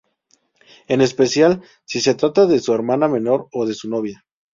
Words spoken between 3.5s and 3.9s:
o de su